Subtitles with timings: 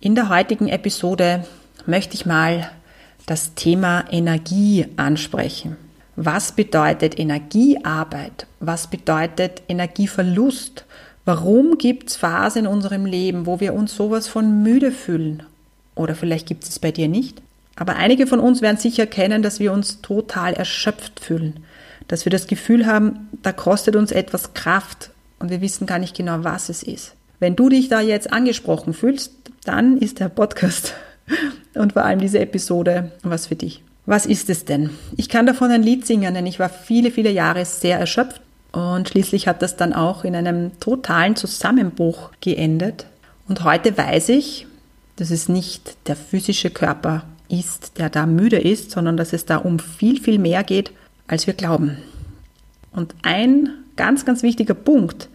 [0.00, 1.44] In der heutigen Episode
[1.84, 2.70] möchte ich mal
[3.26, 5.76] das Thema Energie ansprechen.
[6.14, 8.46] Was bedeutet Energiearbeit?
[8.60, 10.84] Was bedeutet Energieverlust?
[11.24, 15.42] Warum gibt es Phasen in unserem Leben, wo wir uns sowas von müde fühlen?
[15.96, 17.42] Oder vielleicht gibt es es bei dir nicht.
[17.74, 21.64] Aber einige von uns werden sicher kennen, dass wir uns total erschöpft fühlen.
[22.06, 26.16] Dass wir das Gefühl haben, da kostet uns etwas Kraft und wir wissen gar nicht
[26.16, 27.16] genau, was es ist.
[27.40, 29.37] Wenn du dich da jetzt angesprochen fühlst,
[29.68, 30.94] dann ist der Podcast
[31.74, 33.82] und vor allem diese Episode was für dich.
[34.06, 34.90] Was ist es denn?
[35.16, 38.40] Ich kann davon ein Lied singen, denn ich war viele, viele Jahre sehr erschöpft
[38.72, 43.04] und schließlich hat das dann auch in einem totalen Zusammenbruch geendet.
[43.46, 44.66] Und heute weiß ich,
[45.16, 49.58] dass es nicht der physische Körper ist, der da müde ist, sondern dass es da
[49.58, 50.92] um viel, viel mehr geht,
[51.26, 51.98] als wir glauben.
[52.92, 55.28] Und ein ganz, ganz wichtiger Punkt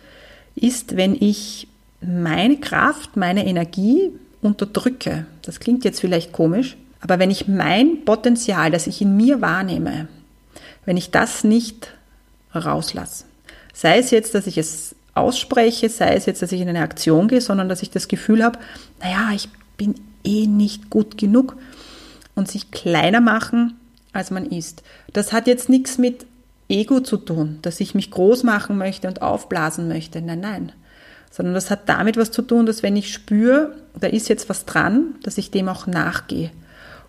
[0.56, 1.68] ist, wenn ich
[2.02, 4.12] meine Kraft, meine Energie
[4.44, 5.26] unterdrücke.
[5.42, 10.08] Das klingt jetzt vielleicht komisch, aber wenn ich mein Potenzial, das ich in mir wahrnehme,
[10.86, 11.94] wenn ich das nicht
[12.54, 13.26] rauslasse,
[13.74, 17.28] sei es jetzt, dass ich es ausspreche, sei es jetzt, dass ich in eine Aktion
[17.28, 18.60] gehe, sondern dass ich das Gefühl habe,
[19.00, 21.58] naja, ich bin eh nicht gut genug
[22.36, 23.76] und sich kleiner machen,
[24.12, 24.84] als man ist.
[25.12, 26.26] Das hat jetzt nichts mit
[26.70, 30.22] Ego zu tun, dass ich mich groß machen möchte und aufblasen möchte.
[30.22, 30.72] Nein, nein
[31.34, 34.66] sondern das hat damit was zu tun, dass wenn ich spüre, da ist jetzt was
[34.66, 36.52] dran, dass ich dem auch nachgehe.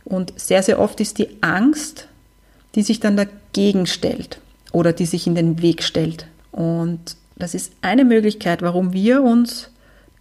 [0.02, 2.08] Und sehr, sehr oft ist die Angst,
[2.74, 4.38] die sich dann dagegen stellt
[4.72, 6.26] oder die sich in den Weg stellt.
[6.52, 9.68] Und das ist eine Möglichkeit, warum wir uns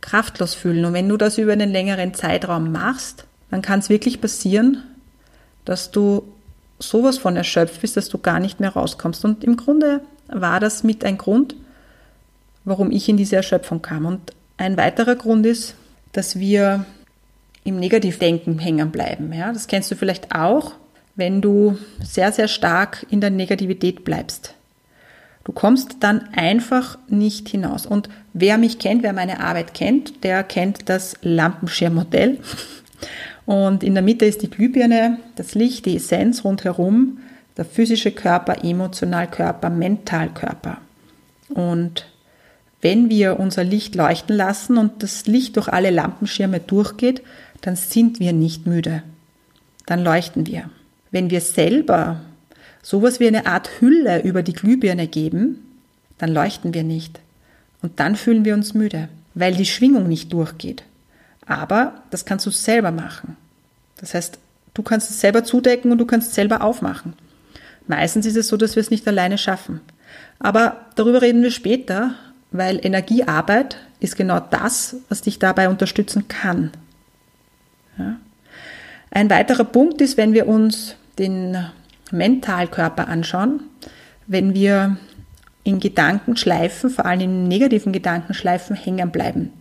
[0.01, 0.83] kraftlos fühlen.
[0.83, 4.83] Und wenn du das über einen längeren Zeitraum machst, dann kann es wirklich passieren,
[5.63, 6.23] dass du
[6.77, 9.23] sowas von erschöpft bist, dass du gar nicht mehr rauskommst.
[9.23, 11.55] Und im Grunde war das mit ein Grund,
[12.65, 14.05] warum ich in diese Erschöpfung kam.
[14.05, 15.75] Und ein weiterer Grund ist,
[16.11, 16.85] dass wir
[17.63, 19.33] im Negativdenken hängen bleiben.
[19.33, 20.73] Ja, das kennst du vielleicht auch,
[21.15, 24.53] wenn du sehr, sehr stark in der Negativität bleibst.
[25.43, 27.85] Du kommst dann einfach nicht hinaus.
[27.85, 32.39] Und wer mich kennt, wer meine Arbeit kennt, der kennt das Lampenschirmmodell.
[33.45, 37.19] Und in der Mitte ist die Glühbirne, das Licht, die Essenz rundherum,
[37.57, 40.77] der physische Körper, Emotionalkörper, Mentalkörper.
[41.49, 42.07] Und
[42.83, 47.21] wenn wir unser Licht leuchten lassen und das Licht durch alle Lampenschirme durchgeht,
[47.61, 49.03] dann sind wir nicht müde.
[49.85, 50.69] Dann leuchten wir.
[51.09, 52.19] Wenn wir selber
[52.81, 55.59] sowas wie eine Art Hülle über die Glühbirne geben,
[56.17, 57.21] dann leuchten wir nicht.
[57.81, 60.83] Und dann fühlen wir uns müde, weil die Schwingung nicht durchgeht.
[61.45, 63.37] Aber das kannst du selber machen.
[63.95, 64.39] Das heißt,
[64.73, 67.13] du kannst es selber zudecken und du kannst es selber aufmachen.
[67.87, 69.79] Meistens ist es so, dass wir es nicht alleine schaffen.
[70.39, 72.15] Aber darüber reden wir später,
[72.53, 76.71] weil Energiearbeit ist genau das, was dich dabei unterstützen kann.
[77.97, 78.17] Ja.
[79.11, 81.57] Ein weiterer Punkt ist, wenn wir uns den
[82.11, 83.61] Mentalkörper anschauen,
[84.27, 84.97] wenn wir
[85.63, 89.51] in Gedankenschleifen, vor allem in negativen Gedankenschleifen hängen bleiben,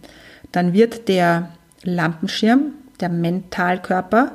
[0.53, 1.51] dann wird der
[1.83, 4.33] Lampenschirm, der Mentalkörper,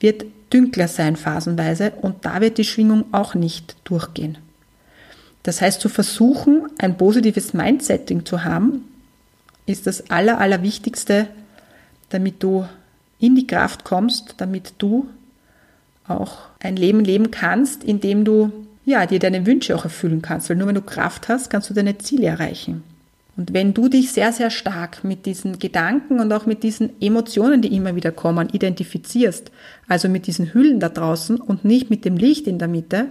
[0.00, 4.38] wird dünkler sein phasenweise und da wird die Schwingung auch nicht durchgehen.
[5.48, 8.84] Das heißt, zu versuchen, ein positives Mindsetting zu haben,
[9.64, 11.26] ist das Aller, Allerwichtigste,
[12.10, 12.68] damit du
[13.18, 15.08] in die Kraft kommst, damit du
[16.06, 18.52] auch ein Leben leben kannst, in dem du
[18.84, 20.50] ja, dir deine Wünsche auch erfüllen kannst.
[20.50, 22.82] Weil nur wenn du Kraft hast, kannst du deine Ziele erreichen.
[23.38, 27.62] Und wenn du dich sehr, sehr stark mit diesen Gedanken und auch mit diesen Emotionen,
[27.62, 29.50] die immer wieder kommen, identifizierst,
[29.86, 33.06] also mit diesen Hüllen da draußen und nicht mit dem Licht in der Mitte,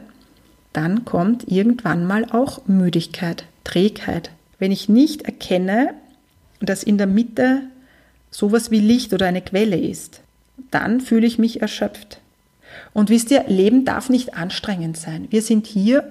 [0.74, 4.32] dann kommt irgendwann mal auch Müdigkeit, Trägheit.
[4.60, 5.94] Wenn ich nicht erkenne,
[6.60, 7.64] dass in der Mitte
[8.32, 10.22] sowas wie Licht oder eine Quelle ist,
[10.72, 12.20] dann fühle ich mich erschöpft.
[12.94, 15.28] Und wisst ihr, Leben darf nicht anstrengend sein.
[15.30, 16.10] Wir sind hier,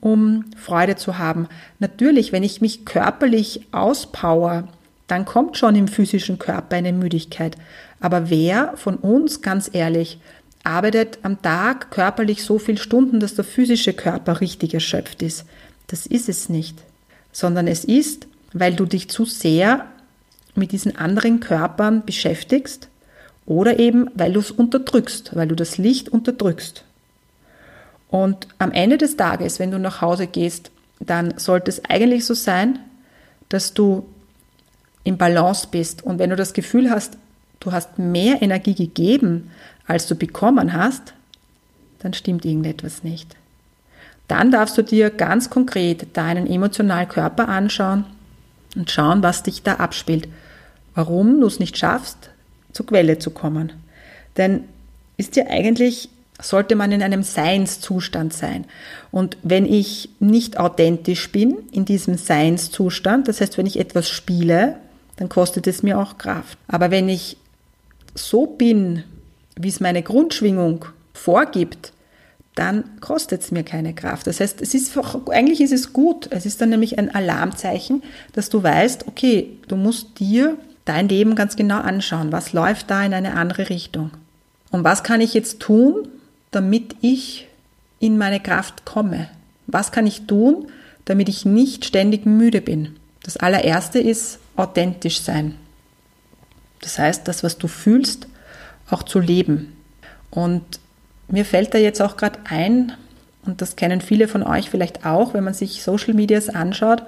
[0.00, 1.48] um Freude zu haben.
[1.78, 4.68] Natürlich, wenn ich mich körperlich auspower,
[5.06, 7.56] dann kommt schon im physischen Körper eine Müdigkeit.
[8.00, 10.18] Aber wer von uns, ganz ehrlich,
[10.66, 15.44] arbeitet am Tag körperlich so viele Stunden, dass der physische Körper richtig erschöpft ist?
[15.86, 16.78] Das ist es nicht.
[17.32, 19.86] Sondern es ist, weil du dich zu sehr
[20.54, 22.88] mit diesen anderen Körpern beschäftigst
[23.44, 26.84] oder eben, weil du es unterdrückst, weil du das Licht unterdrückst.
[28.08, 30.70] Und am Ende des Tages, wenn du nach Hause gehst,
[31.00, 32.78] dann sollte es eigentlich so sein,
[33.48, 34.06] dass du
[35.04, 36.02] im Balance bist.
[36.02, 37.18] Und wenn du das Gefühl hast,
[37.60, 39.50] du hast mehr Energie gegeben,
[39.86, 41.14] als du bekommen hast,
[42.00, 43.36] dann stimmt irgendetwas nicht.
[44.28, 48.04] Dann darfst du dir ganz konkret deinen emotionalen Körper anschauen
[48.74, 50.28] und schauen, was dich da abspielt.
[50.94, 52.30] Warum du es nicht schaffst,
[52.72, 53.72] zur Quelle zu kommen.
[54.36, 54.64] Denn
[55.16, 56.08] ist ja eigentlich,
[56.40, 58.66] sollte man in einem Seinszustand sein.
[59.10, 64.76] Und wenn ich nicht authentisch bin in diesem Seinszustand, das heißt, wenn ich etwas spiele,
[65.16, 66.58] dann kostet es mir auch Kraft.
[66.68, 67.38] Aber wenn ich
[68.16, 69.04] so bin,
[69.58, 71.92] wie es meine Grundschwingung vorgibt,
[72.54, 74.26] dann kostet es mir keine Kraft.
[74.26, 74.96] Das heißt, es ist
[75.30, 76.26] eigentlich ist es gut.
[76.30, 78.02] Es ist dann nämlich ein Alarmzeichen,
[78.32, 82.32] dass du weißt, okay, du musst dir dein Leben ganz genau anschauen.
[82.32, 84.10] Was läuft da in eine andere Richtung?
[84.70, 86.08] Und was kann ich jetzt tun,
[86.50, 87.46] damit ich
[88.00, 89.28] in meine Kraft komme?
[89.66, 90.68] Was kann ich tun,
[91.04, 92.96] damit ich nicht ständig müde bin?
[93.22, 95.56] Das allererste ist authentisch sein.
[96.80, 98.26] Das heißt, das, was du fühlst,
[98.90, 99.76] auch zu leben.
[100.30, 100.62] Und
[101.28, 102.92] mir fällt da jetzt auch gerade ein,
[103.44, 107.02] und das kennen viele von euch vielleicht auch, wenn man sich Social Medias anschaut,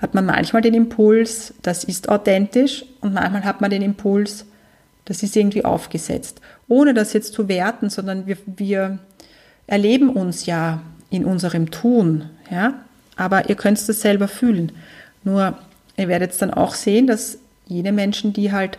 [0.00, 4.44] hat man manchmal den Impuls, das ist authentisch, und manchmal hat man den Impuls,
[5.06, 6.40] das ist irgendwie aufgesetzt.
[6.68, 8.98] Ohne das jetzt zu werten, sondern wir, wir
[9.66, 12.74] erleben uns ja in unserem Tun, ja.
[13.16, 14.70] Aber ihr könnt das selber fühlen.
[15.24, 15.58] Nur
[15.98, 18.78] Ihr werdet dann auch sehen, dass jene Menschen, die halt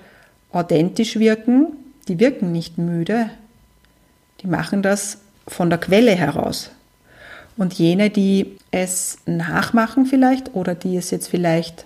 [0.51, 1.67] authentisch wirken,
[2.07, 3.29] die wirken nicht müde.
[4.41, 6.71] Die machen das von der Quelle heraus.
[7.57, 11.85] Und jene, die es nachmachen vielleicht oder die es jetzt vielleicht,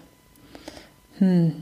[1.18, 1.54] hm,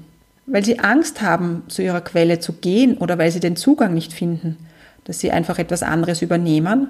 [0.45, 4.11] weil sie Angst haben, zu ihrer Quelle zu gehen oder weil sie den Zugang nicht
[4.11, 4.57] finden,
[5.05, 6.87] dass sie einfach etwas anderes übernehmen,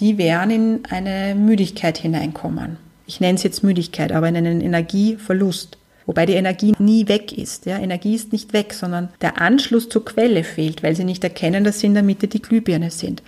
[0.00, 2.76] die werden in eine Müdigkeit hineinkommen.
[3.06, 5.76] Ich nenne es jetzt Müdigkeit, aber in einen Energieverlust.
[6.08, 7.66] Wobei die Energie nie weg ist.
[7.66, 11.64] Ja, Energie ist nicht weg, sondern der Anschluss zur Quelle fehlt, weil sie nicht erkennen,
[11.64, 13.22] dass sie in der Mitte die Glühbirne sind.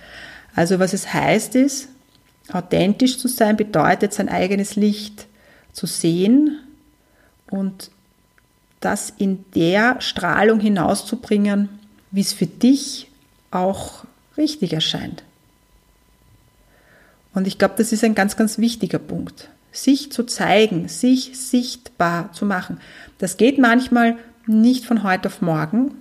[0.55, 1.89] Also was es heißt ist,
[2.51, 5.27] authentisch zu sein bedeutet, sein eigenes Licht
[5.73, 6.57] zu sehen
[7.51, 7.91] und
[8.79, 11.69] das in der Strahlung hinauszubringen,
[12.09, 13.11] wie es für dich
[13.51, 14.05] auch
[14.37, 15.21] richtig erscheint.
[17.35, 22.31] Und ich glaube, das ist ein ganz, ganz wichtiger Punkt sich zu zeigen, sich sichtbar
[22.33, 22.79] zu machen.
[23.17, 25.93] Das geht manchmal nicht von heute auf morgen,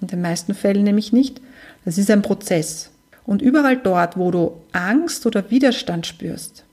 [0.00, 1.40] in den meisten Fällen nämlich nicht.
[1.84, 2.90] Das ist ein Prozess.
[3.24, 6.64] Und überall dort, wo du Angst oder Widerstand spürst,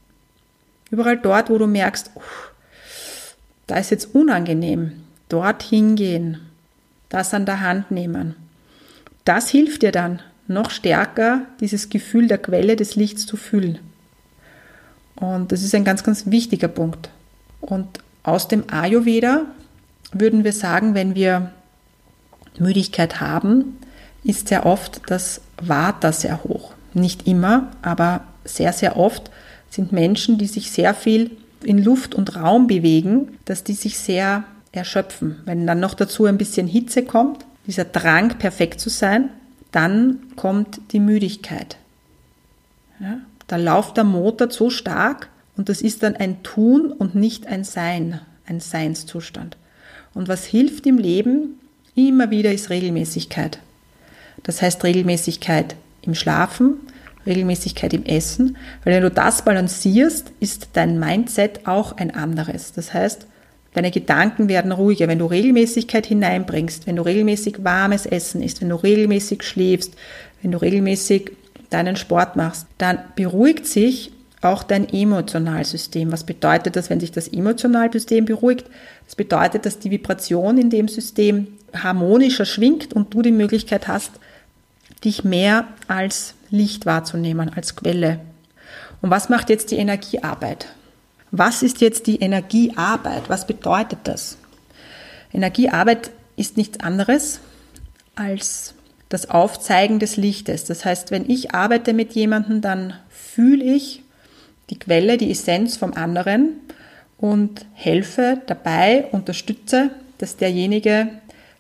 [0.90, 2.22] überall dort, wo du merkst, uh,
[3.68, 4.94] da ist jetzt unangenehm,
[5.30, 6.40] dort hingehen,
[7.10, 8.36] das an der Hand nehmen.
[9.26, 13.80] Das hilft dir dann, noch stärker dieses Gefühl der Quelle des Lichts zu fühlen.
[15.18, 17.10] Und das ist ein ganz, ganz wichtiger Punkt.
[17.60, 17.88] Und
[18.24, 19.46] aus dem Ayurveda
[20.12, 21.52] würden wir sagen, wenn wir
[22.60, 23.78] Müdigkeit haben,
[24.24, 26.74] ist sehr oft das Vata sehr hoch.
[26.94, 29.32] Nicht immer, aber sehr, sehr oft
[29.70, 31.32] sind Menschen, die sich sehr viel
[31.64, 35.38] in Luft und Raum bewegen, dass die sich sehr erschöpfen.
[35.46, 39.30] Wenn dann noch dazu ein bisschen Hitze kommt, dieser Drang, perfekt zu sein,
[39.72, 41.78] dann kommt die Müdigkeit.
[43.00, 43.20] Ja?
[43.48, 47.64] Da läuft der Motor so stark und das ist dann ein Tun und nicht ein
[47.64, 49.58] Sein, ein Seinszustand.
[50.14, 51.60] Und was hilft im Leben
[51.96, 53.60] immer wieder ist Regelmäßigkeit.
[54.44, 56.76] Das heißt Regelmäßigkeit im Schlafen,
[57.26, 62.72] Regelmäßigkeit im Essen, weil wenn du das balancierst, ist dein Mindset auch ein anderes.
[62.72, 63.26] Das heißt,
[63.74, 68.70] deine Gedanken werden ruhiger, wenn du Regelmäßigkeit hineinbringst, wenn du regelmäßig warmes Essen isst, wenn
[68.70, 69.94] du regelmäßig schläfst,
[70.42, 71.32] wenn du regelmäßig
[71.70, 76.12] deinen Sport machst, dann beruhigt sich auch dein Emotionalsystem.
[76.12, 78.66] Was bedeutet das, wenn sich das Emotionalsystem beruhigt?
[79.06, 84.12] Das bedeutet, dass die Vibration in dem System harmonischer schwingt und du die Möglichkeit hast,
[85.04, 88.20] dich mehr als Licht wahrzunehmen, als Quelle.
[89.02, 90.68] Und was macht jetzt die Energiearbeit?
[91.32, 93.24] Was ist jetzt die Energiearbeit?
[93.28, 94.38] Was bedeutet das?
[95.34, 97.40] Energiearbeit ist nichts anderes
[98.16, 98.74] als
[99.10, 100.66] das Aufzeigen des Lichtes.
[100.66, 104.04] Das heißt, wenn ich arbeite mit jemandem, dann fühle ich
[104.70, 106.60] die Quelle, die Essenz vom anderen
[107.18, 111.10] und helfe dabei, unterstütze, dass derjenige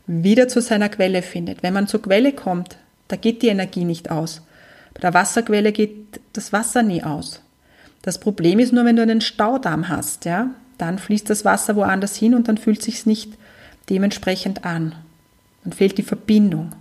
[0.07, 1.63] wieder zu seiner Quelle findet.
[1.63, 2.77] Wenn man zur Quelle kommt,
[3.07, 4.41] da geht die Energie nicht aus.
[4.93, 7.41] Bei der Wasserquelle geht das Wasser nie aus.
[8.01, 12.15] Das Problem ist nur, wenn du einen Staudamm hast, ja, dann fließt das Wasser woanders
[12.15, 13.33] hin und dann fühlt sich's nicht
[13.89, 14.95] dementsprechend an.
[15.63, 16.71] Dann fehlt die Verbindung.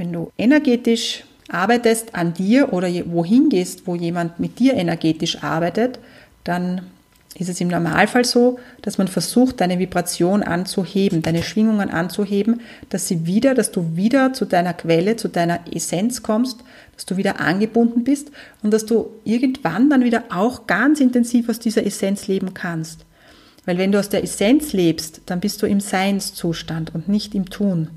[0.00, 5.98] Wenn du energetisch arbeitest an dir oder wohin gehst, wo jemand mit dir energetisch arbeitet,
[6.42, 6.86] dann
[7.34, 13.08] ist es im Normalfall so, dass man versucht, deine Vibration anzuheben, deine Schwingungen anzuheben, dass
[13.08, 16.60] sie wieder, dass du wieder zu deiner Quelle, zu deiner Essenz kommst,
[16.96, 18.30] dass du wieder angebunden bist
[18.62, 23.04] und dass du irgendwann dann wieder auch ganz intensiv aus dieser Essenz leben kannst.
[23.66, 27.50] Weil wenn du aus der Essenz lebst, dann bist du im Seinszustand und nicht im
[27.50, 27.90] Tun.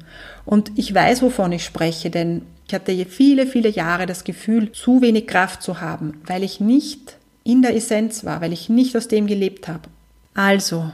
[0.45, 5.01] Und ich weiß, wovon ich spreche, denn ich hatte viele, viele Jahre das Gefühl, zu
[5.01, 9.07] wenig Kraft zu haben, weil ich nicht in der Essenz war, weil ich nicht aus
[9.07, 9.89] dem gelebt habe.
[10.33, 10.91] Also,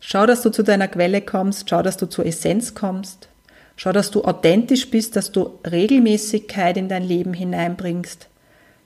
[0.00, 3.28] schau, dass du zu deiner Quelle kommst, schau, dass du zur Essenz kommst,
[3.76, 8.28] schau, dass du authentisch bist, dass du Regelmäßigkeit in dein Leben hineinbringst.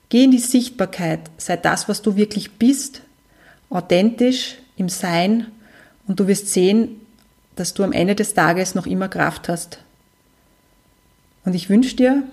[0.09, 3.01] Geh in die Sichtbarkeit, sei das, was du wirklich bist,
[3.69, 5.47] authentisch im Sein
[6.07, 6.99] und du wirst sehen,
[7.55, 9.79] dass du am Ende des Tages noch immer Kraft hast.
[11.45, 12.23] Und ich wünsche dir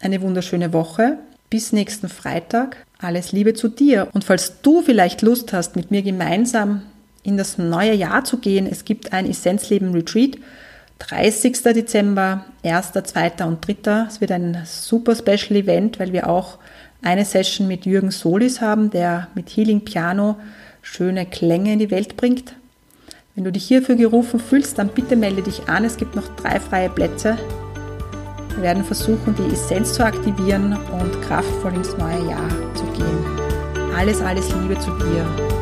[0.00, 1.18] eine wunderschöne Woche.
[1.50, 2.76] Bis nächsten Freitag.
[2.98, 4.08] Alles Liebe zu dir.
[4.12, 6.82] Und falls du vielleicht Lust hast, mit mir gemeinsam
[7.22, 10.36] in das neue Jahr zu gehen, es gibt ein Essenzleben Retreat.
[10.98, 11.62] 30.
[11.62, 13.44] Dezember, 1., 2.
[13.44, 14.06] und 3.
[14.08, 16.58] Es wird ein super Special Event, weil wir auch
[17.02, 20.36] eine Session mit Jürgen Solis haben, der mit Healing Piano
[20.90, 22.54] schöne Klänge in die Welt bringt.
[23.34, 25.84] Wenn du dich hierfür gerufen fühlst, dann bitte melde dich an.
[25.84, 27.38] Es gibt noch drei freie Plätze.
[28.54, 33.94] Wir werden versuchen, die Essenz zu aktivieren und kraftvoll ins neue Jahr zu gehen.
[33.96, 35.57] Alles, alles Liebe zu dir.